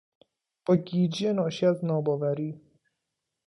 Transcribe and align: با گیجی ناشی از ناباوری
با 0.65 0.75
گیجی 0.75 1.33
ناشی 1.33 1.65
از 1.65 1.85
ناباوری 1.85 2.61